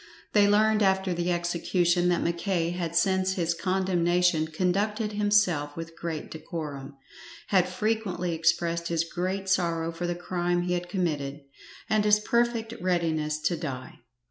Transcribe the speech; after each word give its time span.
They 0.33 0.47
learned 0.47 0.81
after 0.81 1.13
the 1.13 1.31
execution 1.31 2.09
that 2.09 2.23
Mackay 2.23 2.71
had 2.71 2.95
since 2.95 3.33
his 3.33 3.53
condemnation 3.53 4.47
conducted 4.47 5.11
himself 5.11 5.77
with 5.77 5.95
great 5.95 6.31
decorum, 6.31 6.95
had 7.49 7.69
frequently 7.69 8.33
expressed 8.33 8.87
his 8.87 9.03
great 9.03 9.47
sorrow 9.47 9.91
for 9.91 10.07
the 10.07 10.15
crime 10.15 10.63
he 10.63 10.73
had 10.73 10.89
committed, 10.89 11.41
and 11.87 12.03
his 12.03 12.19
perfect 12.19 12.73
readiness 12.81 13.37
to 13.41 13.55
die. 13.55 13.99